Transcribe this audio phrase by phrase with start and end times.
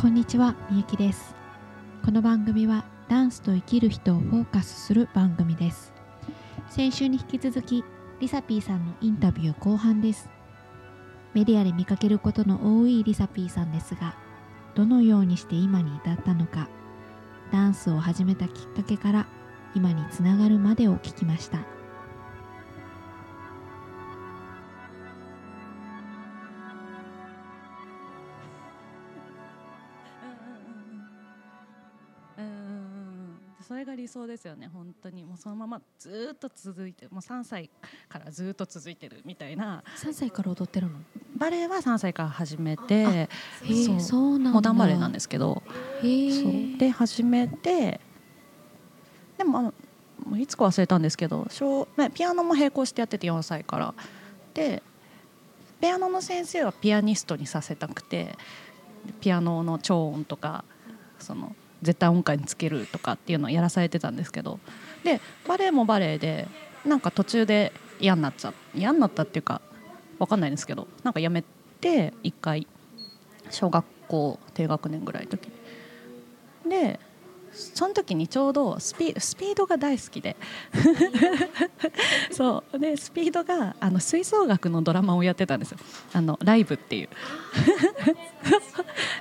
[0.00, 1.34] こんにちは、みゆきです。
[2.02, 5.92] この番組はダンスと生きる人をフォーカスする番組です。
[6.70, 7.84] 先週に引き続き、
[8.18, 10.30] リサピーさんのインタビュー後半です。
[11.34, 14.16] メディアで見かけることの多いリサピーさんですが、
[14.74, 16.70] どのようにして今に至ったのか、
[17.52, 19.26] ダンスを始めたきっかけから
[19.74, 21.58] 今につながるまでを聞きました。
[34.10, 34.68] それが理想ですよね。
[34.72, 35.24] 本当に。
[35.24, 37.70] もうそのままずーっと続いてもう3歳
[38.08, 39.84] からずーっと続いてるみたいな。
[39.96, 40.98] 3歳から踊ってるの？
[41.36, 43.28] バレエは3歳から始めて
[44.00, 44.38] そう。
[44.38, 45.62] モダンバレエなんですけど。
[46.02, 46.78] そう。
[46.78, 48.00] で始めて
[49.38, 49.74] でもあの
[50.24, 53.94] もういつか忘れたんですけど小、ね、ピアノも並行してやってて4歳から。
[54.52, 54.82] で
[55.80, 58.36] ピアノの先生はピアニストにさせたくて
[59.22, 60.64] ピアノの超音とか
[61.18, 64.58] その絶対音階につけるとかっていうのをやらされてたんですけど。
[65.04, 66.46] でバレエもバレエで
[66.84, 69.60] なんか途中で嫌になっちゃ嫌になったっていうか
[70.18, 71.42] わかんないんですけどなんかやめ
[71.80, 72.66] て一回
[73.50, 76.70] 小学校低学年ぐらいの時に。
[76.70, 77.00] で
[77.52, 80.36] その時にちょうどスピスピードが大好きで。
[82.30, 82.78] そう。
[82.78, 85.78] でスピードがあの吹奏楽のドラマをやってたんですよ。
[86.12, 87.08] あのライブっていう。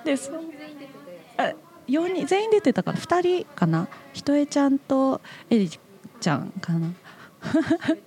[0.05, 0.31] でそ
[1.37, 1.53] あ
[1.89, 3.87] 4人全員出てたから2人かな？
[4.13, 5.69] ひとえちゃんとえり
[6.19, 6.91] ちゃんかな？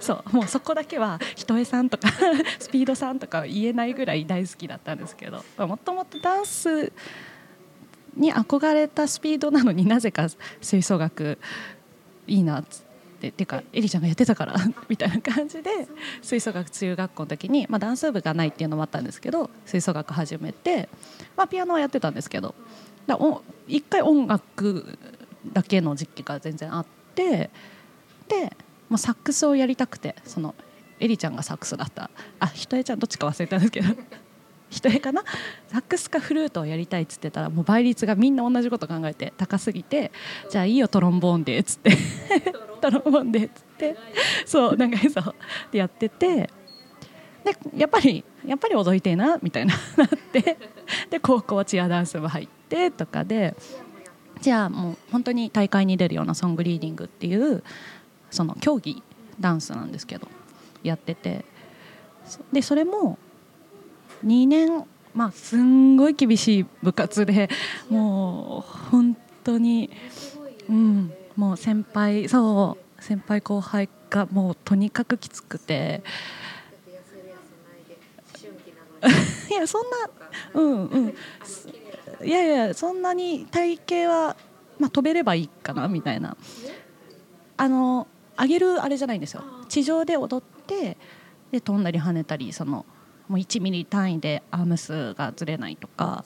[0.00, 2.08] そうもうそこだけはひとえさんとか
[2.58, 5.44] スピードさんとか言えないぐらい大好きだったんですけど。
[5.66, 6.92] もともとダンス
[8.16, 10.28] に憧れたスピードなのになぜか
[10.60, 11.38] 吹奏楽
[12.26, 12.62] いいな
[13.28, 14.54] ってていうかエリちゃんがやってたから
[14.88, 15.70] みたいな感じで
[16.22, 20.88] 吹奏楽中学校の時に、まあ、ダンス部がないっていうのもあったんですけど吹奏楽始めて、
[21.36, 22.54] まあ、ピアノはやってたんですけど
[23.06, 24.98] だお一回音楽
[25.52, 27.50] だけの時期が全然あって
[28.28, 28.56] で、
[28.88, 30.54] まあ、サックスをやりたくてその
[31.00, 32.10] エリちゃんがサックスだった。
[32.38, 33.94] あひとえちゃんどっちか忘れたんですけど。
[34.70, 35.24] ひとえかな？
[35.68, 40.12] サックスかフルートをやりたいっつってたらもう倍率がみんな同じこと考えて高すぎて
[40.48, 41.90] じゃあいいよトロンボーンでっつって
[42.80, 43.32] トロンボーン？
[43.32, 43.96] でっつって
[44.46, 45.34] そうなんかそう
[45.72, 46.50] でやっててで
[47.76, 50.56] やっぱりやっぱり踊りてえなみたいななって
[51.10, 53.56] で高校チアダンス部入ってとかで
[54.40, 57.62] じゃあもう本当に大会に出るようなソングリーディングっていう
[58.30, 59.02] その競技
[59.40, 60.28] ダンスなんですけど
[60.82, 61.44] やってて
[62.24, 63.18] そでそれも
[64.24, 67.48] 2年まあすんごい厳しい部活で
[67.88, 69.90] もう本当に、
[70.68, 76.02] うん、もう先輩そう先輩後輩がもうとにかくきつくて。
[79.50, 80.10] いやそんな
[80.54, 81.14] うんうん。
[82.22, 84.36] いやいやそんなに体型は、
[84.78, 86.36] まあ、飛べればいいかなみたいな。
[87.56, 88.06] あの
[88.38, 89.42] 上げるあれじゃないんですよ。
[89.68, 90.96] 地上で踊って
[91.50, 92.84] で飛んだり跳ねたりその
[93.30, 96.24] もう1ミリ単位でアーム数がずれないとか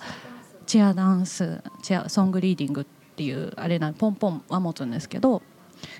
[0.64, 2.84] チアダンスチアソングリーディングっ
[3.14, 5.42] ていうあれなポンポンは持つんですけど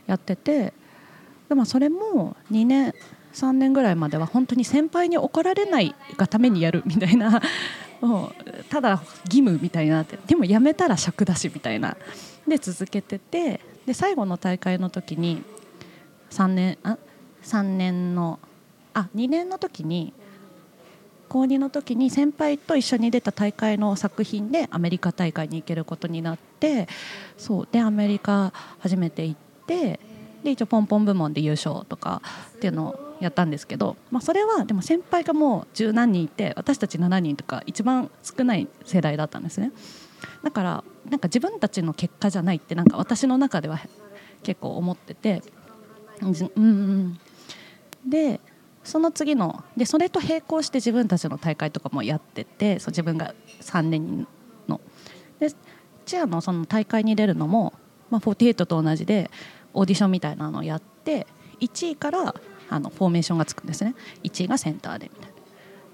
[0.07, 0.73] やってて
[1.51, 2.95] でもそれも2年
[3.35, 7.43] 3年ぐらいまでは本当に先輩に怒られないがためにやるみたいな
[8.01, 11.97] もうただ義務みたいになってでもやめたら尺だしみたいな。
[12.49, 15.43] で続けててで最後の大会の時に
[16.31, 16.99] 3年あ
[17.43, 18.39] 3年の
[18.95, 20.13] あ2年の時に
[21.35, 26.87] 高2の時に先輩と一緒に出た大会の作品でアメリカ大会に行けることになって
[27.37, 29.99] そうでアメリカ初めて行って
[30.45, 32.23] で一応ポンポン部門で優勝とか
[32.55, 39.73] っていうのをやったんですけど、まあ、それはでも先輩がもう十何人いて私たち7人とか一番少ない世代だったんですね。
[40.45, 43.81] だからなんか自分たちの結果じゃないってなんか私の中では
[44.45, 45.43] 結構思ってて
[46.21, 47.19] うんうん。
[48.07, 48.41] で
[48.85, 54.29] その次のでそれと並行して自分たちの大会とかもやっててそう自分が3年
[54.69, 54.81] の。
[55.41, 55.49] で
[56.05, 57.73] チアのその大会に出るのも、
[58.11, 59.31] まあ、48と同じで
[59.73, 61.27] オーディションみたいなのをやって
[61.61, 62.35] 1位から
[62.69, 63.95] あのフォーメーションがつくんですね。
[64.23, 65.35] 1位がセンターでみたいな。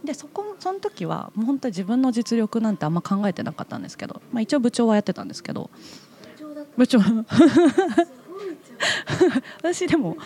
[0.05, 5.69] でそこその時はもう本当に自分の実力なんてあんま考えてなかったんですけど、まあ、一応部長はやってたんですけど
[6.77, 7.01] 部長
[9.63, 10.17] 私でも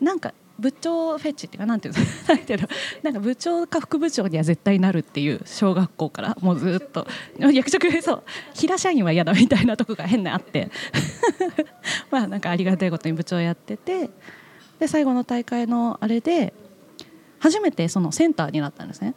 [0.00, 2.00] なんか部長フェチっていうかなんていうの？
[2.28, 2.68] なんていうの？
[3.02, 7.06] なんか部長か副部長には絶対なるっていう小学校からもうずっと。
[7.38, 8.22] 役職そう。
[8.54, 10.70] 平社員は嫌だみたいなとこが変なあって。
[12.10, 14.10] まあなんかありがたいことに部長やってて
[14.78, 16.52] で最後の大会のあれで
[17.38, 19.14] 初めてそのセンターになったんですね。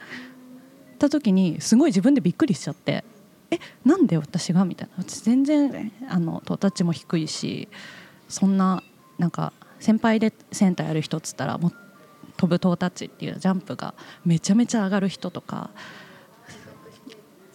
[0.99, 3.03] た時にすごい自分でびっくりしちゃって
[3.51, 5.03] えなんで私がみたいな。
[5.03, 7.67] 私全然あのトータッチも低いし
[8.29, 8.81] そんな
[9.19, 11.71] なんか先輩でセンターやる人っつったらもう
[12.37, 13.93] 飛ぶトータッチっていうジャンプが
[14.25, 15.71] めちゃめちゃ上がる人とか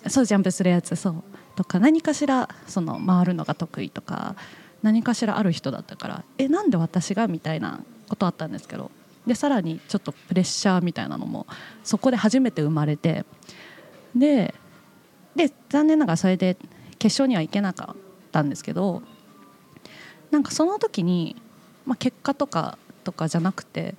[0.07, 1.25] そうジャンプするやつそう。
[1.57, 4.37] とか何かしらその回るのが得意とか
[4.83, 7.81] 何かしらある人だったからえなんで私がみたいな
[8.11, 8.91] ことあったんですけど
[9.27, 11.47] でさらにちょっとプレッシャーみたいなのも
[11.83, 13.25] そこで初めて生まれて
[14.15, 14.55] で
[15.35, 16.59] で残念ながらそれで
[16.99, 19.03] 決勝には行けなかったんですけど
[20.31, 21.37] なんかその時に、
[21.89, 23.95] まあ、結果とかとかじゃなくて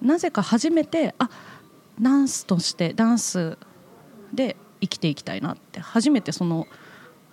[0.00, 1.28] なぜか初めてあ
[2.00, 3.58] ダンスとしてダンス
[4.32, 6.66] で生きていきたいなって初めてその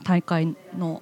[0.03, 1.01] 大会の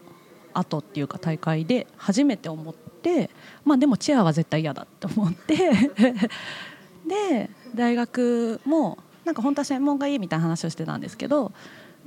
[0.53, 3.31] 後っていうか大会で初めて思って
[3.65, 5.57] まあでもチアは絶対嫌だって思って
[7.07, 11.51] で大学もなんか本当は専門がいいみたいな話をしてたんですけど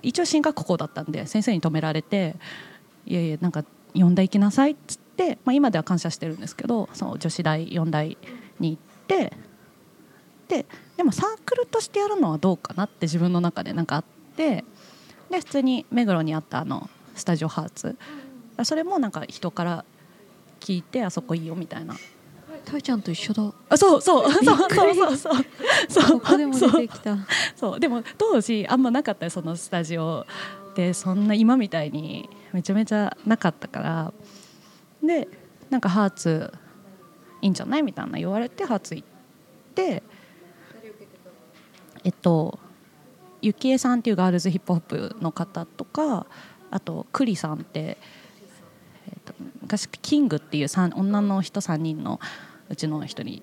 [0.03, 2.37] 一応進学校だったんで先生に止められて
[3.07, 3.65] 「いやいやなんか
[3.95, 5.04] 4大行きなさい」っつって、
[5.45, 8.19] まあ、今では感謝してるんですけどその女子大4大
[8.59, 9.33] に行って
[10.49, 10.67] で
[10.97, 14.05] でもサークルとしてやるのはどうかなって自分の中でなんかあっ
[14.37, 14.65] て
[15.31, 17.97] で普通に目黒にあったあのスタジオハーツ。
[18.63, 19.85] それもなんか人から
[20.61, 21.97] 聞いてあそこいいよみたいな。
[22.65, 23.53] たいちゃんと一緒だ。
[23.69, 24.57] あそうそうそうそう
[24.95, 25.45] そうそう
[25.89, 26.21] そう。
[26.21, 27.17] ここでも出てきた。
[27.57, 30.27] そうでも当時あんまなかったよそのスタジオ
[30.77, 30.95] で。
[30.95, 34.13] そんな今みたいにめちゃめちゃなかったから
[35.07, 35.29] で
[35.71, 36.53] なんかハーツ
[37.41, 37.83] いいんじゃない？
[37.83, 39.09] みたいな言われてハーツ行っ
[39.75, 40.03] て
[42.05, 42.59] えっと
[43.43, 46.27] ゆきえさんっていうガールズヒップホップの方とか
[46.71, 47.99] あとクリさんって、
[49.07, 52.21] えっと、昔キングっていう女の人3人の
[52.69, 53.43] うちの一人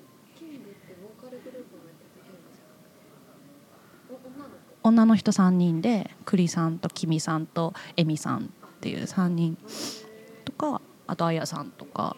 [4.82, 8.48] 女の人3人でクリさんとキミさんとエミさんっ
[8.80, 9.56] ていう3人
[10.44, 12.16] とかあとあやさんとか。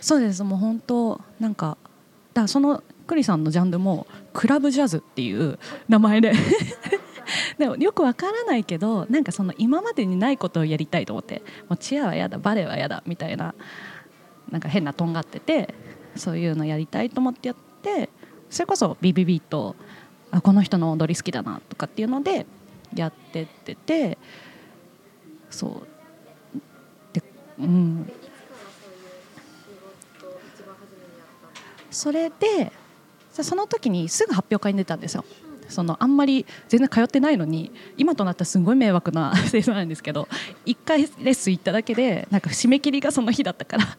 [0.00, 1.76] そうですもう本当なんか
[2.32, 5.58] だかそのクリさんのジャンルもクラブジャズっていう
[5.88, 6.32] 名前で。
[7.58, 11.42] でもよくわからないけどなんかその今までにないことをやりたいと思って。
[11.68, 13.54] もうチアはやだバレエはやだみたいな
[14.50, 15.74] なんか変なとんがってて
[16.16, 18.08] そういうのやりたいと思ってやって
[18.50, 19.76] それこそビビビと
[20.30, 22.46] あこの人の踊り好きだなとかっていうので
[22.94, 24.18] やってってて
[25.50, 26.58] そう。
[27.12, 27.22] で
[27.58, 28.10] うん。
[31.90, 32.72] それで
[33.32, 35.24] その時にすぐ発表会に出たんですよ。
[35.68, 40.26] そのあんまり全然通ってないのに今となったらすごい迷惑な 生徒なんですけど
[40.64, 43.98] 1回レッスン行っただけでなんか締め切りがその日だったから。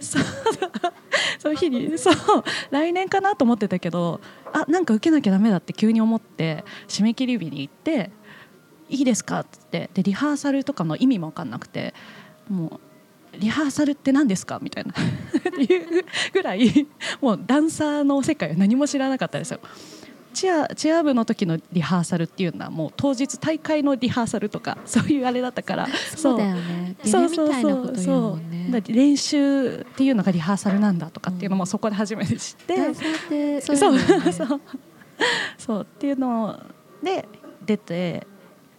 [0.00, 0.22] そう。
[1.38, 2.14] その日にそう。
[2.70, 4.20] 来年かなと思ってたけど
[4.52, 8.10] あなんか受けなきゃダメだって急に思って締め切り日に行って
[8.90, 9.88] 「いいですか?」っつって。
[9.94, 11.94] でリハーサルとかの意味も分かんなくて
[12.48, 12.80] も
[13.34, 14.58] うリハーサルって何ですか？
[14.60, 14.90] みたいな。
[14.90, 16.86] っていうぐらい
[17.20, 19.60] もうダンサーの世界は何も知らなかったですよ。
[20.32, 25.88] チアチア部の時のリハーサルっていうのはもう当日大会のリハーサルとかそういうあれだったから。
[26.16, 26.94] そうだよね。
[27.02, 28.68] ゲそうネみたいなこと言うもんね。
[28.70, 33.98] だって練習っていうのがリハーサルなんだとかっていうのもそこで初めて知って、ダンサーってそうそう。
[35.58, 35.82] そう。
[35.82, 36.18] っていう。
[36.18, 36.60] の
[37.02, 37.26] で
[37.66, 38.26] 出て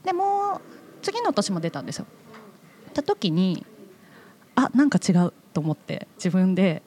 [0.04, 0.62] でもう
[1.02, 2.06] 次の年も出たんですよ。
[2.94, 3.66] た時に
[4.56, 6.84] あなんか違うと思って自分で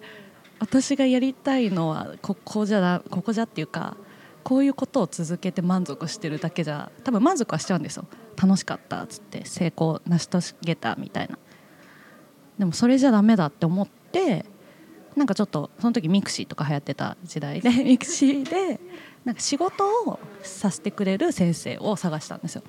[0.58, 3.96] 私がやりたいのはここじゃだここじゃっていうか
[4.42, 8.06] こういうことを続けて満足してるだけじゃ多分満足はしちゃうんですよ。
[8.40, 11.38] 楽しかったっつって成功成し遂げたみたいな。
[12.58, 14.44] でもそれじゃダメだって思って
[15.16, 18.80] なんかちょっとその時ミクシーとか流行ってた時代で ミクシーで
[19.24, 22.62] なんか仕事をさせてくれる先生を探したんですよ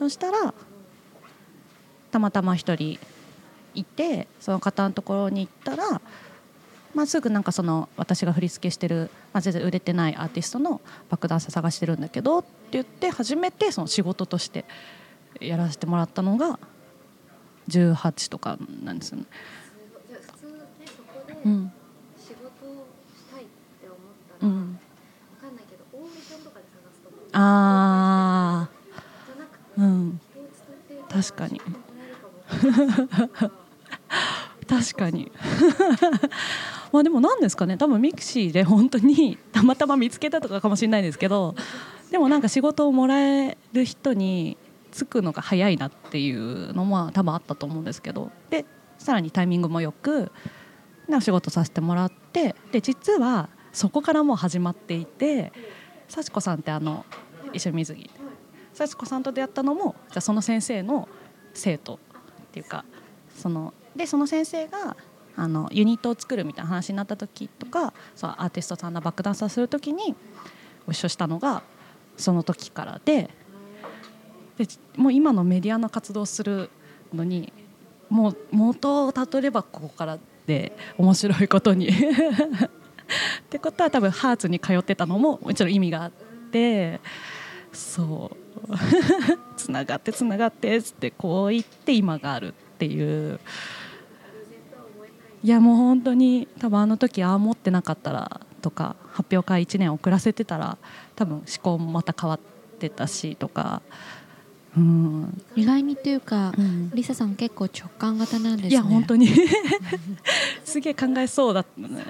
[0.00, 0.54] そしたら
[2.10, 2.98] たまたま一人
[3.74, 6.00] いてその方のところに行ったら、
[6.94, 10.80] まあ、すぐなんかその私が振り付けしてる、まあ、全然売れてないアーティストの
[11.10, 14.64] バックダンサー探してるんだけどって言って初めてその仕事として
[15.38, 16.58] やらせてもらったのが
[17.68, 19.24] 18とかなんですよね。
[21.44, 21.72] うん。
[22.18, 23.98] 仕事をしたいって思っ
[24.40, 24.78] たら、わうん、
[25.40, 27.28] かんないけどオーディションとかで探すと思う。
[27.32, 28.68] あ
[29.26, 31.60] じゃなくてーうん人を伝って確かに。
[34.66, 35.30] 確かに。
[36.92, 37.76] まあでも何ですかね。
[37.76, 41.54] 多分ミクシーで本当にたまたま見つけたとかかもしれないんですけど
[42.10, 44.56] でもなんか仕事をもらえる人に
[44.90, 48.30] つくのが早いなっていうのは多分あったと思うんですけど。
[48.48, 48.64] で
[48.98, 50.30] さらにタイミングもよく
[51.08, 55.52] な仕事させてもらってで実はそこからもう始まっていて
[56.08, 57.06] 幸子さんってあの
[57.52, 58.10] 一緒に水着
[58.74, 61.08] 幸子さんと出会ったのもじゃその先生の
[61.54, 61.98] 生徒っ
[62.52, 62.84] ていうか
[63.36, 64.96] そのでその先生が
[65.36, 70.14] あのユニットを作るみたいな話になった時とかそうアーティストさんのバックダンサーする時に
[70.86, 71.62] ご一緒したのが
[72.16, 73.30] その時からで
[74.58, 76.68] でもう今のメディアの活動をする
[77.14, 77.52] のに
[78.10, 81.88] もう元をたどればここからで面白いことに。
[81.88, 81.92] っ
[83.48, 86.10] てことは多分ハーツに通ってたのももちろん意味があっ
[86.52, 87.00] て
[87.72, 88.36] そう
[89.56, 93.40] つながってつながってっつってこう言って今があるっていう。
[95.42, 100.76] いやもう本当に多分あの時ああ思ってなかったらとか発表会1年遅らせてたら
[101.16, 102.40] 多分思考もまた変わっ
[102.78, 103.82] てたしとか。
[104.76, 106.90] うん、意外にというか、うん。
[106.94, 108.68] リサさん結構直感型なんですね。
[108.68, 109.26] いや本当に。
[110.64, 112.04] すげえ考えそうだったね、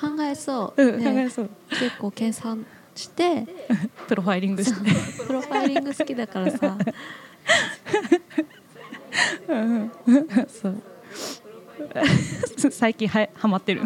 [0.00, 1.50] 考えそう、うん、考ねえそう。
[1.70, 2.64] 結構計算
[2.96, 3.46] して
[4.08, 5.24] プロファイリングして。
[5.26, 6.78] プロファイリング好きだからさ。
[9.48, 9.92] うん。
[10.48, 10.82] そう。
[12.70, 13.82] 最近はハマってる。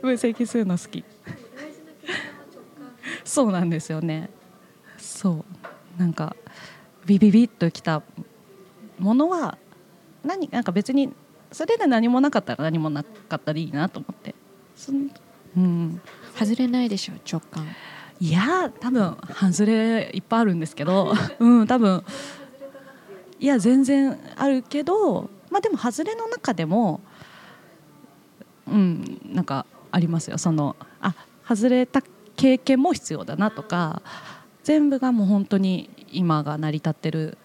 [0.00, 1.04] 分析するの好き。
[3.24, 4.30] そうなんですよね。
[4.98, 5.44] そ
[5.98, 6.00] う。
[6.00, 6.34] なんか
[7.04, 8.02] ビビビッときた
[8.98, 9.58] ものは
[10.24, 11.12] 何なんか別に
[11.50, 14.34] それで何もなかったら何もなかったらいいなと思って。
[15.56, 16.00] うん
[16.38, 17.66] 外れないでしょ直感。
[18.20, 22.04] いや多分外れいっぱいあるんですけど うん多分
[23.40, 27.00] いや全然あるけどまあでも外れの中でも
[28.68, 30.38] うんなんかありますよ。
[30.38, 31.14] そのあ
[31.46, 32.02] 外れた
[32.36, 34.02] 経験も必要だなとか
[34.62, 37.36] 全部がもう本当に今が成り立ってる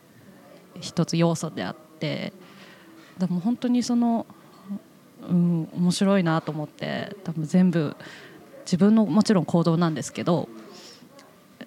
[0.79, 2.33] 一つ要素であって
[3.17, 4.27] でも本当にその、
[5.27, 7.95] うん、面白いなと思って多分全部
[8.67, 10.49] 自分のもちろん行動なんですけど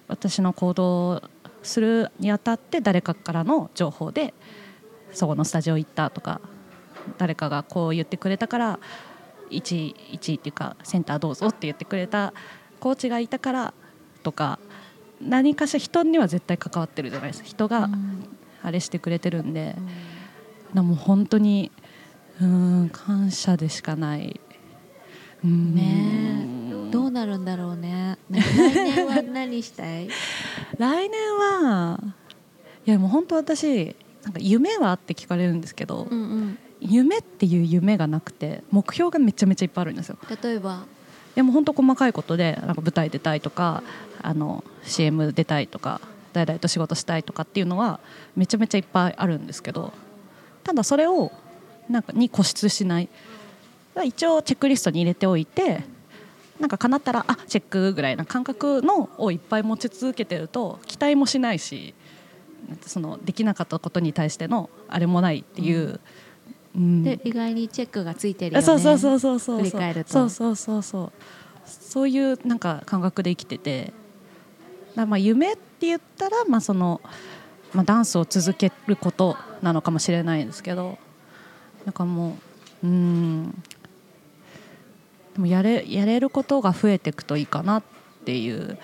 [0.07, 1.23] 私の行動
[1.63, 4.35] するにあたって誰かからの情報で
[5.11, 6.39] そこのスタジオ行ったとか
[7.17, 8.79] 誰かがこう言ってくれたから
[9.49, 12.33] 1位1位っていうかセンターどうぞって言ってくれた
[12.79, 13.73] コーチがいたから
[14.21, 14.59] とか
[15.19, 17.47] 何かしら人には絶対関わってるじゃないですか。
[17.47, 17.89] 人が
[18.63, 19.75] あれしてくれてるんで、
[20.73, 21.71] でも本当に
[22.41, 24.39] うん感謝でしかない。
[25.43, 25.75] うん。
[25.75, 26.40] ねえ
[26.91, 28.17] どうなるんだろうね。
[28.29, 30.09] ね来年は何したい？
[30.77, 31.99] 来年は
[32.85, 36.57] いやもう本当私なんか夢はって聞かれるんですけど、うんうん。
[36.79, 40.17] 夢っていう夢がなくて目標がめちゃめちゃいっぱいあるんですよ。
[40.43, 40.83] 例えば？
[41.35, 43.83] でも本当細かいことでなんか舞台出たいとか
[44.21, 46.01] あの CM 出たいとか
[46.33, 47.99] 誰々と仕事したいとかっていうのは
[48.35, 49.93] めちゃめちゃいっぱいあるんですけど
[50.63, 51.31] ただそれを
[51.89, 53.09] なんかに固執しない。
[54.03, 55.83] 一応チェックリストに入れておいて
[56.61, 61.95] なんか叶ったらあチェックぐらいな感覚のをいっぱい持ち続けてると期待もしないし
[62.81, 65.99] そのできなかったことに対してのあれもないっていう。
[66.75, 67.03] うん。
[67.03, 68.65] で意外にチェックがついてるよね。
[68.65, 69.57] そうそうそうそうそう。
[69.57, 70.11] 振り返ると。
[70.11, 71.11] そうそうそうそう。
[71.65, 73.91] そういうなんか感覚で生きてて。
[74.95, 77.01] だまあ夢って言ったらまあその、
[77.73, 80.99] まあ、ダンスを続けることなのかもしれないですけど。
[81.85, 82.37] なんかも
[82.83, 83.63] ううん
[85.33, 87.83] でもやれやれることが増えていくといいかなっ
[88.25, 88.77] ていう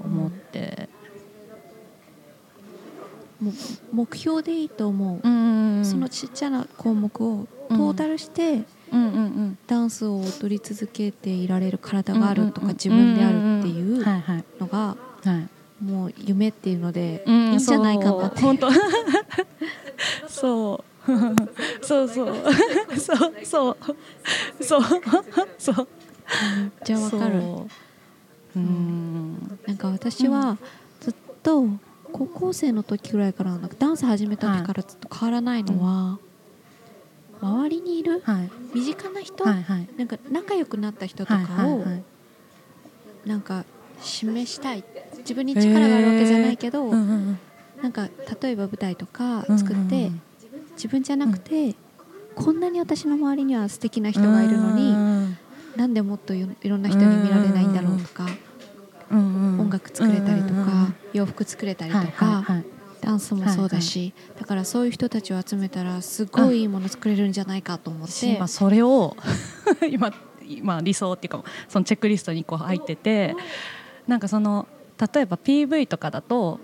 [0.00, 0.88] 思って、
[3.92, 9.58] 目標でいいと思う、うんそのちっちゃな項目をトータルしてうんうんうん。
[9.66, 12.76] ダンスを踊り続けていられる体があるとうんうんうん。
[12.76, 14.04] か自分であるっていう
[14.60, 15.38] のがは
[15.80, 15.84] い。
[15.84, 18.40] もう夢っていうのでいうんいんじゃないかなって。
[18.40, 18.68] 本当。
[20.28, 20.84] そう
[21.82, 22.36] そうそう。
[22.98, 23.76] そうそう。
[24.60, 24.84] そう。
[25.58, 25.88] そう。
[26.84, 27.40] じゃあわかる。
[27.40, 27.66] そ
[28.56, 28.58] う。
[28.58, 29.58] うん。
[29.66, 30.58] なんか私は
[31.00, 31.64] ずっと
[32.12, 36.18] 高校生の時ぐらいからなんかダンス始めた時からずっと変わらないのは、
[37.40, 38.50] 周りにいるはい。
[38.74, 39.64] 身近な人、なん
[40.06, 41.84] か仲良くなった人とはいかを
[43.24, 43.64] なんか
[44.00, 44.84] 示したい。
[45.18, 48.08] 自分に力があるわけじゃないけど、なんか
[48.42, 50.22] 例えば舞台とかうん作って、うん
[50.78, 51.74] 自分じゃなくて、
[52.36, 54.98] こんなに私の周りには素敵な人がいるのに、に
[55.76, 58.38] なんでもっといろんな人に見られないんだろうとか、
[59.10, 62.14] 音音楽作れたりとか、洋服作れたりとか、はい。
[62.14, 62.58] はい。
[62.58, 62.64] はい。
[63.00, 69.16] ダンスもそうだし、だからそういう人たちを集めたらすごいいいもの作れるんじゃないかと思って、今それを
[69.90, 70.12] 今
[70.48, 73.36] 今理想っていうかそのチェックリストにこう入ってて
[74.06, 74.66] なんかその
[75.14, 76.58] 例えば PV とかだと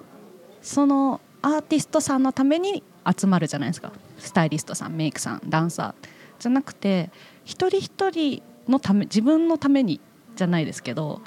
[0.62, 3.93] そのアーティストさんのために集まるじゃないですか。
[4.19, 6.09] スタイリストさんメイクさんダンサー。
[6.39, 7.11] じゃなくて
[7.45, 10.01] 一人一人のため自分のために
[10.37, 11.21] じゃないですけど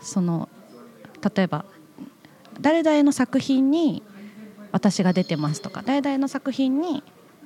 [0.00, 0.48] その
[1.34, 1.64] 例えば
[2.60, 4.02] 誰々の作品に
[4.72, 7.02] 私が出てますとか誰々の作品に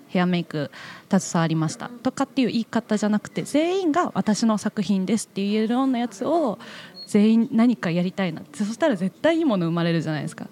[0.09, 0.71] ヘアメイク
[1.11, 6.59] 携わりましたとかっていう言い方じゃなくて全員が私の作品ですって言えるようなやつを
[7.07, 10.47] 全員何かやりたいなってそしたら絶対いいもの生まれるじゃないですか。
[10.47, 10.49] っ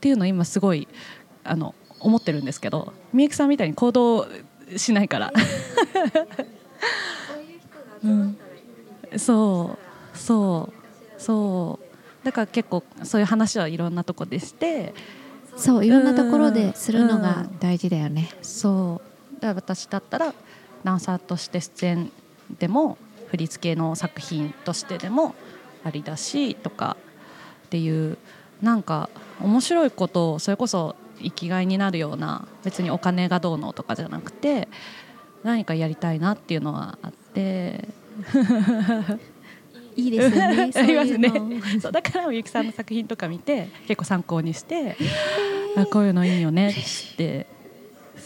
[0.00, 0.88] ていうのを今すごい
[1.42, 4.26] あの思ってるんですけどみゆきさんみたいに行動
[4.76, 5.32] しないから。
[5.32, 5.42] そう
[6.02, 9.78] いう人が集まったらいい、そ
[10.14, 10.72] うそ
[11.18, 11.86] うそう。
[12.24, 14.94] だから結構そういう話はいろんなとこでして。
[15.56, 18.28] そういろんなところでするのが大事だよね。
[18.42, 19.40] そう。
[19.40, 20.34] だから私だったら
[20.84, 22.12] ダンサーとして出演
[22.58, 22.98] でも
[23.28, 25.34] 振り付けの作品としてでも
[25.82, 26.96] ありだしとか
[27.66, 28.18] っていう
[28.60, 29.08] なんか
[29.40, 34.68] 面白いことをそれこそ生きがいになるような別にお金がどうのとかじゃなくて
[35.42, 37.88] 何かやりたいなっていうのはあって。
[39.96, 40.70] いいですよね。
[40.76, 41.28] ありますね。
[41.30, 41.80] そういうの。
[41.80, 44.94] そうだからみゆきさんの作品とか見て結構参考にして
[45.74, 47.46] あこういうのいいよねって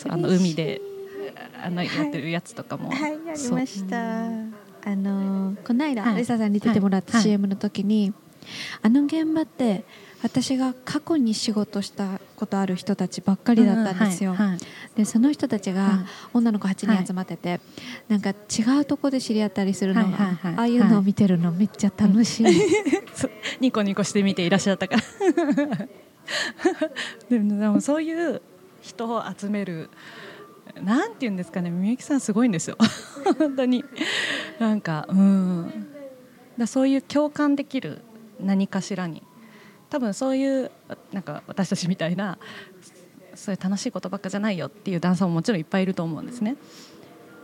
[0.08, 0.80] あの海で
[1.62, 4.26] あのやってるやつとかも、はい、やりそうました。
[4.82, 6.16] あのこの間、はい。
[6.16, 7.22] リサさんに出てもらったはい。
[7.22, 8.14] CM の時に、
[8.82, 9.84] あの現場って
[10.22, 14.34] 私が過去に仕事したことある人たちばっかりだったんですよ。
[14.34, 14.58] はいはい。
[14.96, 15.98] でその人たちが、はい。
[16.34, 17.60] 女の子8人集まってて、
[18.08, 18.34] なんか違
[18.80, 20.54] うとこで知り合ったりするのが、はいはいはい。
[20.56, 22.46] ああいうのを見てるのめっちゃ楽しい。
[23.60, 25.02] ニコニコして見ていらっしゃったから。
[27.28, 28.42] でもでもそういう
[28.82, 29.90] 人を集める
[30.82, 31.70] なんて言うんですかね。
[31.70, 32.76] みゆきさんすごいんですよ。
[33.38, 33.84] 本当に。
[34.58, 35.86] なんかうん。
[36.58, 38.02] だそういう共感できる
[38.38, 39.22] 何かしらに
[39.90, 40.70] 多分そういう
[41.12, 42.38] なんか私たちみたいな
[43.34, 46.56] そういう楽しいことばっかじゃないよっていうダンサーももちろんいっぱいいると思うんですね。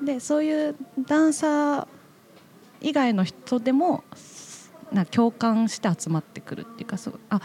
[0.02, 1.86] でそういうダンサー
[2.80, 4.04] 以外の人でも
[4.92, 7.40] な共感して集まってくるっていうかそうあ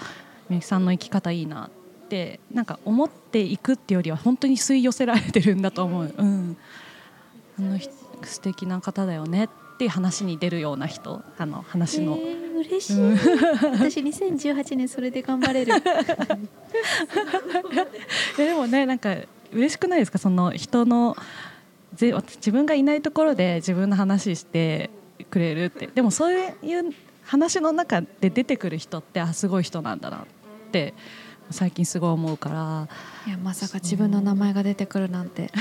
[0.50, 6.58] みゆきさんの生き方いいなってなんか思っていくっていうよりは本当に吸い寄せられてるんだと思う、うん、
[7.58, 7.80] あの
[8.24, 13.18] 素敵な方だよねっていう話に出るような人あの話の、えー嬉しい、うん。
[13.18, 15.74] 私2018年それで頑張れる。
[18.40, 19.16] えでもねなんか
[19.52, 20.18] 嬉しくないですか？
[20.18, 21.16] その人の
[21.94, 24.90] ぜ自分がいないところで自分の話して
[25.30, 25.88] くれるって。
[25.88, 26.94] でもそういう
[27.24, 30.22] 話の中で出てくる人ってあすごい人なんだなっ
[30.72, 30.94] て
[31.50, 32.88] 最近すごい思うから。
[33.28, 35.52] いやまさか自分の名前が出てくるなんて。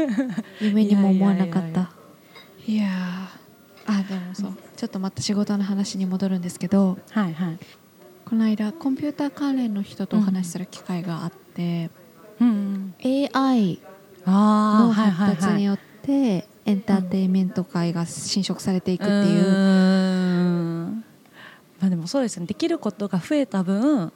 [0.60, 1.90] 夢にも思わなかった。
[2.66, 3.42] いやー。
[3.84, 7.58] あでもそうちょっとまた仕事の話に戻るんですけどはいはい、
[8.24, 11.88] この間コンピューター関連の人とお話しする機会があって、
[12.40, 12.94] うんうん、
[13.32, 13.78] AI
[14.24, 21.04] あの発達によってエンターテインメント界が侵食されていくっていう、ん。
[21.80, 22.46] まあでもそうですね。
[22.46, 24.12] できることが増えた分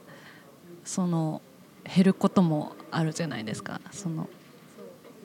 [0.84, 1.42] その
[1.84, 3.80] 減ることもあるじゃないですか。
[3.92, 4.28] その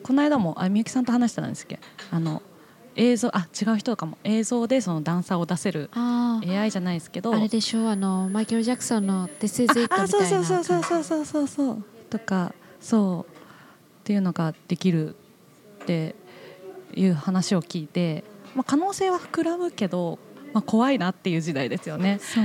[0.04, 1.80] この間もあみゆきさんと話したんですっけ？
[2.12, 2.42] あの
[2.96, 4.18] 映像あ違う人かも。
[4.24, 7.34] 映像でその段差を出せる AI じゃないですけど。
[7.34, 7.80] あれでしょ？
[7.84, 11.84] うあのマイケル・ジャクソンの「This is it」みそうそうそうそうそうそうそう。
[12.10, 13.32] とかそう。
[13.32, 15.14] っていうのができる
[15.82, 16.14] って
[16.94, 18.24] いう話を聞いて、
[18.56, 20.18] まあ、可能性は膨らむけど、
[20.52, 22.18] まあ、怖いなっていう時代ですよね。
[22.20, 22.44] そう。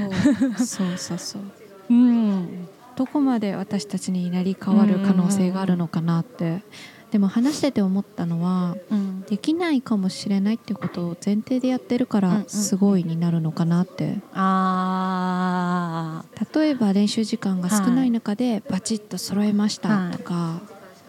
[0.65, 1.41] そうそうそう
[1.89, 1.93] う。
[1.93, 2.67] ん。
[2.95, 6.61] どこまで私たちになり変わる可能性があるのかなって
[7.11, 9.21] でも話してて思ったのはうん。
[9.29, 14.17] できないかもしれないっていうことを前提でやってるからうんうんすごいになるのかなって。
[14.33, 20.61] あ例えば練習時間が少ない中でバチッと揃えましたとか、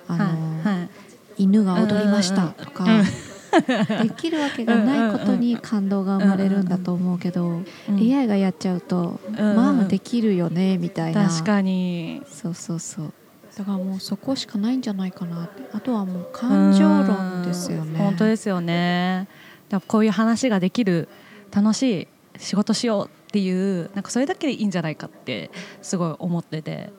[0.09, 0.25] あーの
[0.65, 0.79] はい。
[0.79, 0.91] はい。
[1.39, 3.05] 犬が踊りましたとか、うん
[4.03, 7.49] できるわけがないことに感動が生まれるんだと思うけど、
[7.89, 9.57] うん AI がやっちゃうと、うん。
[9.57, 11.29] まあできるよねみたいな。
[11.29, 12.23] 確かに。
[12.31, 13.13] そうそうそう
[13.59, 15.65] だからもうそこしかないんじゃないかなって。
[15.73, 17.99] あとはもう感情論ですよね。
[17.99, 19.27] 本当ですよね。
[19.69, 21.09] だこういう話ができる
[21.51, 25.51] 楽しい仕事しようっていうなんかそれだけでいいんじゃないかって
[25.83, 26.93] すごい思ってて。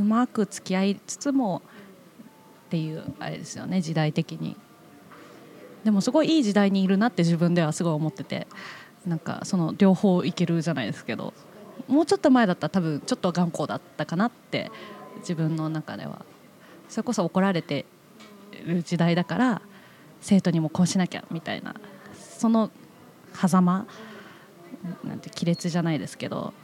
[0.00, 1.60] うまく付き合いつつも
[2.66, 4.56] っていうあれですよね時代的に。
[5.84, 8.46] でもすごいいい時代にいるなって自分ではすごい思ってて。
[9.06, 11.34] なんかその両方いけるじゃないですけど。
[11.86, 14.70] もうちょっと前だったら多分ちょっと頑固だったかなって
[15.18, 16.24] 自分の中では。
[16.88, 17.84] それこそ怒られて
[18.64, 19.62] る時代だから
[20.20, 21.74] 生徒にもこうしなきゃみたいな
[22.14, 22.70] その
[23.34, 23.86] 狭間
[25.04, 26.54] なんて亀裂じゃないですけど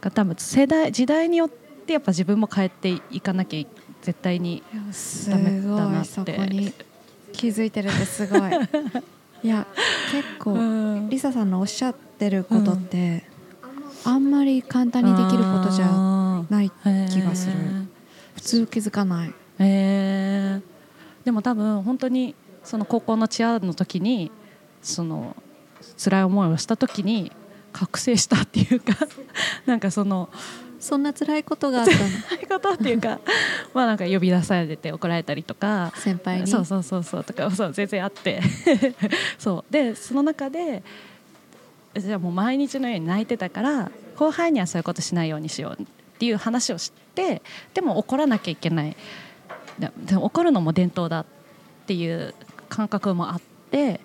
[0.00, 4.62] が多分世代時代によってやっぱ自分も変えていかなきゃ絶対に
[5.28, 6.86] ダメだごないって
[7.32, 8.40] 気づいてるってすごい。
[9.42, 9.66] いや
[10.12, 11.08] 結構、うん。
[11.08, 13.24] リサさんのおっしゃってることって、
[14.04, 16.70] あんまり簡単にできることじゃゃない
[17.10, 17.54] 気がする
[18.42, 19.28] 普通気づかない。
[19.28, 20.60] へえ
[21.24, 24.32] でも多分本当にその高校のチアの時に
[24.82, 25.36] その
[25.96, 27.30] 辛い思いをした時に
[27.72, 28.94] 覚醒したっていうか
[29.64, 30.28] なんかその
[30.80, 31.98] そんな辛いことがあったの？
[31.98, 33.20] そういうことっていうか
[33.72, 36.48] まあなんか呼び出されて怒られたりとか先輩に？
[36.48, 38.42] そうそうそうそうとかそう全然あって。
[39.38, 39.72] そう。
[39.72, 40.82] でその中で
[41.96, 47.42] じゃあもう毎日のように泣いてたから後輩にはそういうことしないようにしようっていう話をして
[47.74, 48.96] でも怒らなきゃいけない。
[49.78, 51.26] で怒るのも伝統だっ
[51.86, 52.34] ていう
[52.68, 54.00] 感覚もあって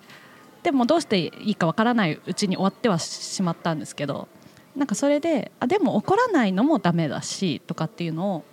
[0.62, 4.28] でもどうしていいかわからないうちに終わってはしまったんですけど
[4.76, 8.44] なんかそれであでも怒らないのもダメだしとかっていうのを、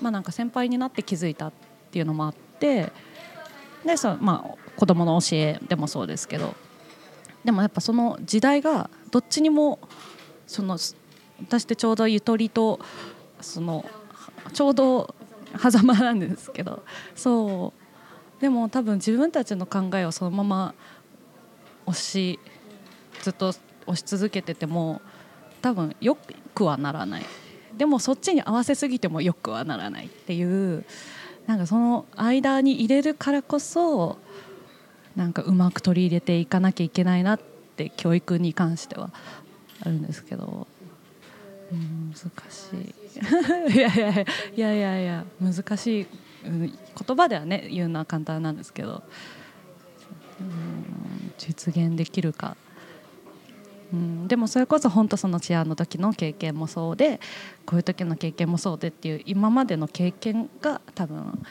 [0.00, 1.52] まあ、なんか先輩になって気づいたっ
[1.90, 2.92] ていうのもあって
[3.84, 6.54] でそ、まあ、子供の教えでもそうですけど
[7.44, 9.78] でもやっぱその時代がどっちにも
[10.46, 10.78] その
[11.42, 12.80] 私ってちょうどゆとりと
[13.40, 13.84] その
[14.52, 15.14] ちょうど
[15.58, 16.82] 狭間なんですけど
[17.14, 18.40] そう。
[18.40, 20.74] でも多分自分たちの考えをそのまま
[21.86, 22.38] 押し
[23.22, 23.48] ずっと
[23.86, 25.02] 押し続けてても
[25.60, 26.16] 多分よ
[26.54, 27.26] くはならない。
[27.76, 30.84] でもそっちに合わせすぎてもよくはならないっていう
[31.46, 34.18] なんかその間に入れるからこそ
[35.16, 37.40] なんかうまく取り入れていかなきゃいけないなっ
[37.76, 39.10] て教育に関しては
[39.82, 40.66] あるんですけど、
[41.72, 42.14] 難
[42.50, 42.94] しい。
[43.72, 46.06] いやいやいやいやいやいや難しい、
[46.44, 49.02] うん、言葉ではね言うのは簡単なんですけど、
[50.40, 52.56] うん、実現できるか。
[53.92, 57.20] うん、でもそれこそ本当その治安の時の経験もそうで
[57.66, 61.44] こういう時の経験もそうでっていう今までの経験が多分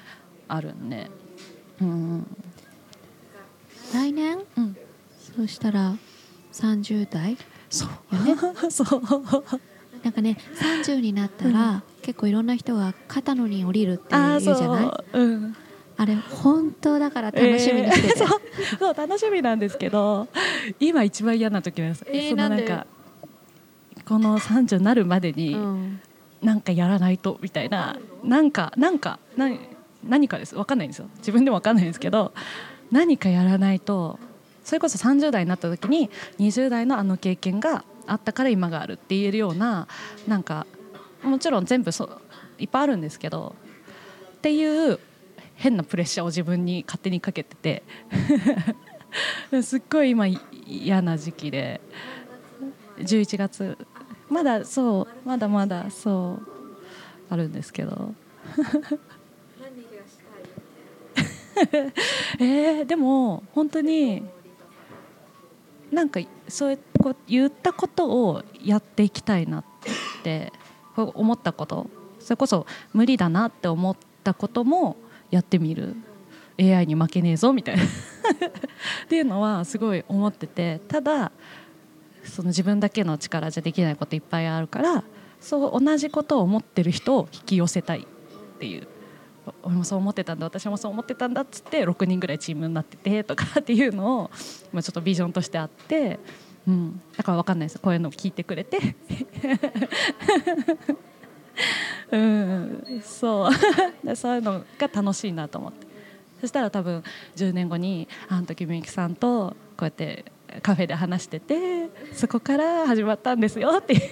[0.47, 1.11] あるんで、
[1.81, 2.27] うん。
[3.93, 4.39] 来年？
[4.57, 4.77] うん、
[5.35, 5.95] そうしたら
[6.53, 7.37] 30代？
[7.69, 8.15] そう。
[8.15, 8.35] よね？
[8.71, 9.01] そう
[10.03, 10.37] なんかね
[10.85, 14.63] 30になったら、結構いろんな人が肩のに降りるって言うじゃない？
[14.63, 15.55] そう、うん、
[15.97, 18.39] あれ本当だから楽しみにしてて、えーそう。
[18.79, 20.27] そう楽しみなんですけど
[20.79, 22.87] 今一番嫌な時です、えーそのなんでか
[24.05, 26.01] この30になるまでにうん。
[26.41, 29.59] なんかやらないとみたいななんかなんか何
[30.07, 30.55] 何かです。
[30.55, 31.09] 分かんないんですよ。
[31.17, 32.31] 自分でも分かんないんですけど
[32.91, 34.17] 何かやらないと
[34.63, 36.09] それこそ30代になった時に
[36.39, 39.87] 20代のあの経験があったから今があるって言えるような
[40.27, 40.65] なんか
[41.23, 42.09] もちろん全部そ
[42.57, 43.55] いっぱいあるんですけど
[44.37, 44.99] っていう
[45.55, 47.83] 変なプレッシャーを自分に勝手にかけてて
[49.61, 50.27] すっごい今
[50.65, 51.81] 嫌な時期で
[52.99, 53.77] 11月
[54.29, 56.47] まだそうまだまだそう
[57.29, 58.13] あるんですけど。
[62.39, 64.23] えー、でも本当に
[65.91, 66.79] なんかそういう
[67.13, 69.63] こ言ったことをやっていきたいなっ
[70.23, 70.51] て
[70.95, 74.97] 思ったことそれこそ無理だなって思ったことも
[75.31, 75.95] やってみる。
[76.61, 77.83] AI に負けねえぞみたいな。
[79.05, 81.31] っていうのはすごい思っててただ
[82.23, 85.03] その自分だけの力じゃできないこといっぱいあるから
[85.39, 88.87] そう同じことを思ってる人を引き寄せたいっていう。
[89.63, 94.31] 俺もそう思ってたんだ私もそう思ってたんだっつって6人ぐらいチームになっててとかっていうのを
[94.71, 96.19] 今ちょっとビジョンとしてあって、
[96.67, 97.79] うん、だから分かんないです。
[97.79, 98.79] こういうのを聞いてくれて。
[102.11, 103.01] うん。
[103.03, 103.51] そう。
[104.15, 105.87] そういうのが楽しいなと思って。
[106.41, 107.03] そしたら多分
[107.35, 110.25] 10年後にあの時みゆきさんとこうやって
[110.61, 114.01] カフェで話しててそこから始まったんですよっていう。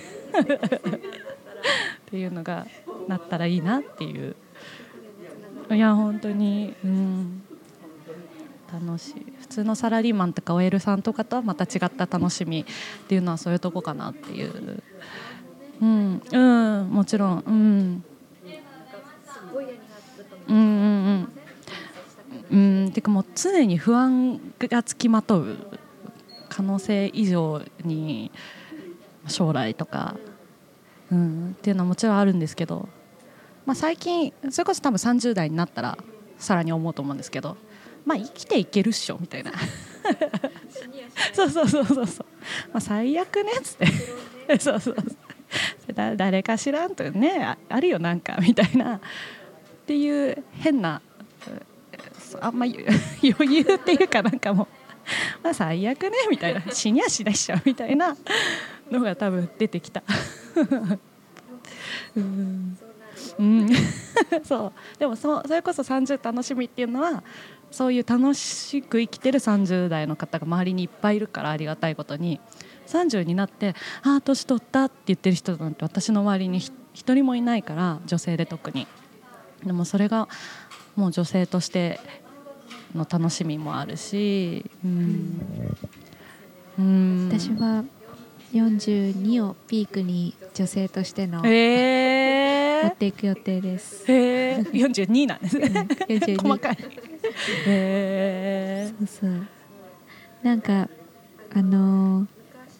[2.07, 2.67] っていうのが
[3.07, 4.35] なったらいいなっていう。
[5.71, 6.73] いや本当に。
[6.83, 7.43] うん。
[8.71, 12.65] 楽しい普通のサラリーマンとか OL さんとかとはまた違った楽しみっ
[13.07, 14.83] ていうのはそういうとこかなっていう。
[15.81, 16.37] うんう
[16.83, 16.89] ん。
[16.89, 17.39] もちろん。
[17.39, 18.03] うん。
[20.47, 20.55] うん。
[20.55, 21.29] うん。
[22.51, 22.85] うん。
[22.85, 22.91] うん。
[22.91, 25.57] てかもう常に不安がつきまとう
[26.49, 28.31] 可能性以上に
[29.27, 30.15] 将来とか、
[31.11, 32.17] うん、っていうのはもちろん。
[32.17, 32.39] あるん。
[32.39, 32.89] ですけど、
[33.65, 35.97] まあ、最近それこそ多分30代になったら
[36.37, 37.17] さらに思うと思うん。
[37.17, 37.57] ですけど
[38.07, 39.51] まあ生きていけるっしょみたいな。
[41.33, 42.07] そうそうそうそう。
[42.07, 42.25] そう、
[42.71, 43.77] まあ、最悪ねっつっ
[44.47, 44.57] て。
[44.59, 45.01] そうそうそ
[45.89, 45.93] う。
[45.93, 48.95] だ誰か知らんとねああるよなんかみたいな。
[48.95, 48.99] っ
[49.85, 51.01] ていう変な
[52.39, 52.65] あんま
[53.21, 54.67] 余裕っていうかなんかもう。
[55.43, 56.61] まあ最悪ねみたいな。
[56.71, 58.15] 死にゃしないっしょみたいな。
[58.89, 60.01] のが多分出てきた。
[62.15, 62.77] うん、
[63.39, 63.69] うん、
[64.43, 64.99] そう。
[64.99, 67.23] でもそそれこそ30楽しみっていうのは
[67.71, 72.39] そういう楽しく生きてる30代の方が周りにいっぱいいるからありがたいことに
[72.87, 78.87] 30になって「ああ年取った」って言ってる人なんて私の周りに一人もいないから女性で特に。
[79.65, 80.27] でもそれが
[80.95, 81.99] もう女性として
[82.95, 85.41] の楽しみもあるし、うん、
[86.77, 87.83] うん私は
[88.53, 94.05] 42をピークに女性としての、えー、やっていく予定です。
[94.11, 95.67] えー、42なんですね。
[95.67, 96.77] うん、42 細かい。
[97.67, 99.47] えー、そうそう。
[100.43, 100.89] なんか
[101.53, 102.27] あのー、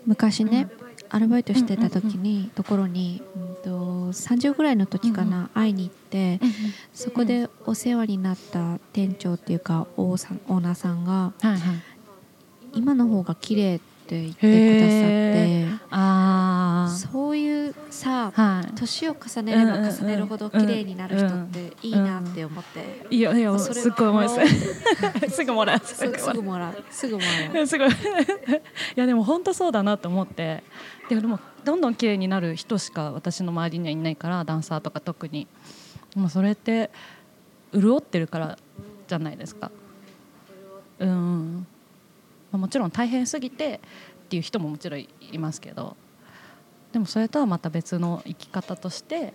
[0.06, 0.70] 昔ね、
[1.10, 3.70] アルバイトしてた時に、ところに、うんと、
[4.12, 6.40] 30ぐらいの時かな、会いに行って、
[6.94, 11.60] そこでお世話になった店長っていうかオーさんオーナーさんが、はいはい、
[12.74, 15.68] 今の方が綺麗って言ってくださって。
[15.90, 25.30] あそういうさ、はい、年を重ねれば重ねるほど綺麗になる人っていいなって思って、いやいやすっごい思います。
[25.30, 25.80] すぐもらう。
[25.80, 26.84] すぐもらう。
[26.90, 27.22] すぐも
[27.54, 27.68] らう。
[27.68, 27.90] すごい。
[27.92, 27.94] い
[28.96, 30.64] やでも本当そうだなと思って。
[31.10, 35.48] でもどんどん綺麗になる人しか私の周りにはいないからダンサーとか特に。
[36.16, 36.90] もそれって
[37.74, 38.58] 潤ってるから
[39.08, 39.72] じゃないですか。
[41.00, 41.68] うん
[42.52, 43.82] まあ、もちろん大変すぎて
[44.26, 45.96] っていう人ももちろんいますけど
[46.92, 49.34] でもそれとはまた別の生き方として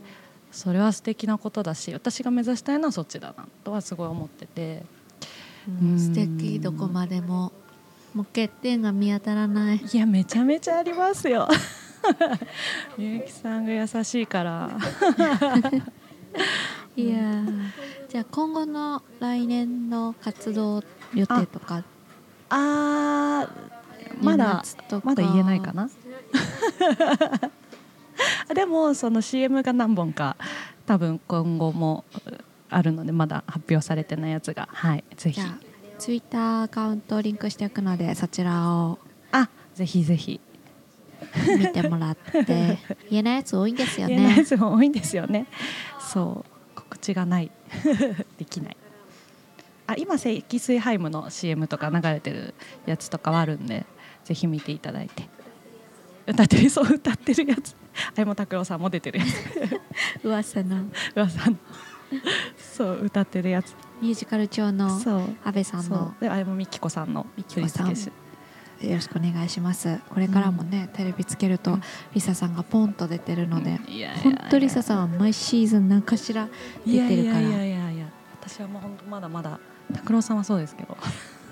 [0.51, 4.83] それは素敵なことだし私が目指したいのはそっちだなとはすごい思ってて、
[5.83, 7.53] うん、素敵どこまでも。
[8.14, 9.79] もう欠点が見当たらない。
[9.79, 11.48] いやめちゃめちゃありますよ。
[12.98, 14.70] み ゆきさんが優しいから。
[16.94, 17.42] いや
[18.11, 20.83] じゃあ今後の来年の活動
[21.14, 21.85] 予定とか
[22.55, 23.49] あ
[24.21, 24.62] まだ
[25.03, 25.88] まだ言えないかな。
[28.55, 30.37] でもその CM が何本か
[30.87, 32.05] 多分今後も
[32.69, 34.69] あるのでまだ発表されてないやつが。
[34.71, 35.41] はいぜひ。
[35.99, 38.99] ツイッターアカウントリンクしておくのでそちらを。
[39.31, 40.41] あぜひぜひ。
[41.59, 42.79] 見てもらって。
[43.09, 44.17] 言えないやつ多いんですよね。
[44.17, 45.47] 言えないやつ多いんですよね。
[46.01, 47.51] そう告知がない。
[48.37, 48.77] できない
[49.92, 52.55] あ今積水ハイムの CM とか流れてる
[52.87, 53.87] やつとかはあるんで
[54.24, 55.28] ぜひ見ていただいて。
[56.26, 57.74] 歌ってるそう歌ってるやつ。
[58.14, 60.22] 相も拓郎さんも出てるやつ。
[60.24, 60.85] 噂の。
[61.14, 61.57] 噂の。
[62.57, 63.74] そう歌ってるやつ。
[64.00, 65.00] ミュージカル調の
[65.44, 66.14] 阿部さんの。
[66.20, 67.88] で相もみきこさんのみきこさん。
[67.88, 69.98] よろしくお願いします。
[70.11, 71.83] これからもね、うん、テレビつけると、うん、
[72.14, 73.81] リサさんがポンと出てるので、
[74.22, 76.48] 本当リサさんは毎シーズン何かしら
[76.85, 77.40] 出てるから。
[77.40, 78.07] いやいやいや。
[78.40, 79.61] 私はもう本当まだまだ
[79.92, 80.96] 拓郎さんはそうですけど。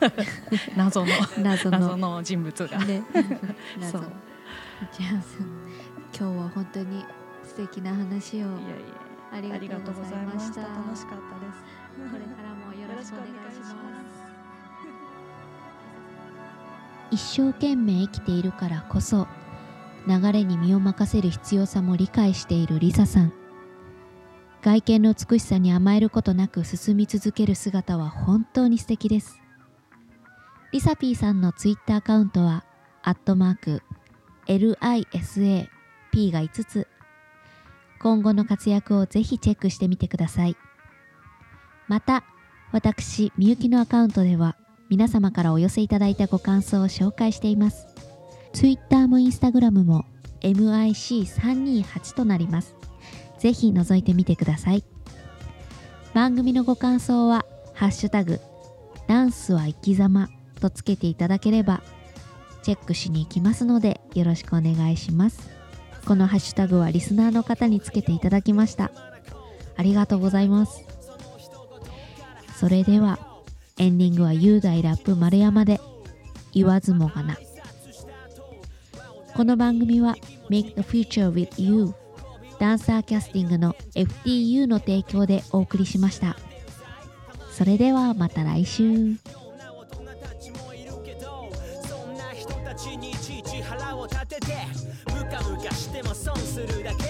[0.76, 1.12] 謎の。
[1.42, 1.96] 謎の。
[1.96, 3.02] の人物が、ね、
[3.90, 4.02] そう。
[4.92, 5.22] じゃあ
[6.18, 7.04] 今日は本当に
[7.44, 8.38] 素敵な話を。
[8.38, 8.56] いやいや
[9.32, 10.62] ありがとうございました。
[10.62, 11.62] 楽しかったです。
[12.10, 14.30] これからもよろしくお願いします。
[17.10, 19.26] 一生懸命生きているからこそ
[20.06, 23.32] 流れに身を任せる必要さも理解しているリサさん
[24.62, 29.40] 外見の美しさに甘えることなく進み続ける姿は本当に素敵です。
[30.72, 32.64] リサピーさんのツイッターアカウントは、
[33.02, 33.82] アットマーク、
[34.46, 36.86] LISAP が5つ。
[38.00, 40.56] 今後の活躍をぜひチェックしてみてください。
[41.88, 42.24] また、
[42.70, 44.56] 私、みゆきのアカウントでは、
[44.90, 47.86] 皆様からお寄せいただいたご感想を紹介しています。
[48.52, 50.04] ツイッターもインスタグラムも
[50.42, 52.76] MIC328 となります。
[53.40, 54.84] ぜひ覗いてみてください。
[56.14, 58.40] 番組のご感想は、ハッシュタグ、
[59.08, 60.28] ダンスは生き様
[60.60, 61.82] とつけていただければ、
[62.62, 65.48] チェックしに行きますので、よろしくお願いします。
[66.04, 68.92] このハッシュタグはリスナーの方につけていただきました。
[69.76, 70.84] ありがとうございます。
[72.56, 73.18] それでは、
[73.78, 75.80] エンディングは雄大ラップ丸山で、
[76.52, 77.38] 言わずもがな。
[79.34, 80.16] この番組は
[80.50, 81.94] Make the Future with You
[82.60, 86.36] ダンサーキャスティングの FTU の提供でお送りしました。
[87.50, 89.16] それではまた来週。
[95.90, 97.04] しても損するだけ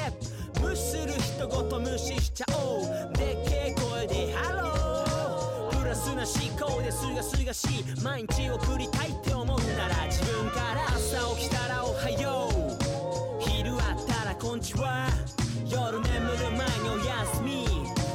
[0.61, 3.13] 無視する人ごと無視しちゃおう。
[3.15, 13.43] でっけえ声でハロープラスな思考ですがすがしい毎日送りたいって思うなら自分から朝起きたらおはよう。
[13.43, 15.40] 昼あったらこんちは。
[15.71, 17.65] 夜眠る前におやすみ。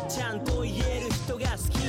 [0.10, 1.78] ちゃんと言える人が好き。
[1.80, 1.88] 助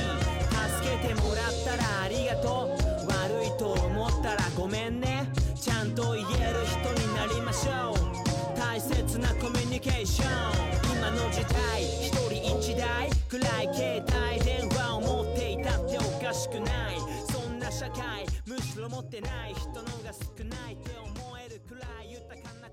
[0.89, 3.07] けてもらったらありがとう。
[3.07, 5.29] 悪いと思ったらごめんね。
[5.59, 8.57] ちゃんと言える人になりましょう。
[8.57, 10.29] 大切なコミュニケーション。
[10.95, 11.83] 今の時代。
[11.83, 13.09] 一人一台。
[13.27, 14.01] 暗い携
[14.31, 16.97] 帯電話を持っていたっておかしくない。
[17.29, 18.25] そんな社会。
[18.45, 19.53] むしろ持ってない。
[19.53, 22.69] 人の方が少ないって思えるくらい豊かな